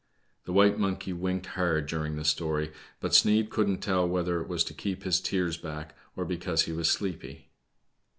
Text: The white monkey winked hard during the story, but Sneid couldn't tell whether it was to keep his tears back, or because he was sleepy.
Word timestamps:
The 0.45 0.51
white 0.51 0.79
monkey 0.79 1.13
winked 1.13 1.45
hard 1.45 1.85
during 1.85 2.15
the 2.15 2.25
story, 2.25 2.71
but 2.99 3.13
Sneid 3.13 3.51
couldn't 3.51 3.81
tell 3.83 4.09
whether 4.09 4.41
it 4.41 4.47
was 4.47 4.63
to 4.63 4.73
keep 4.73 5.03
his 5.03 5.21
tears 5.21 5.57
back, 5.57 5.95
or 6.15 6.25
because 6.25 6.63
he 6.63 6.71
was 6.71 6.89
sleepy. 6.89 7.49